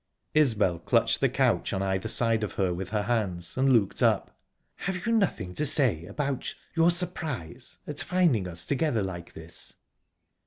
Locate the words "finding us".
8.01-8.65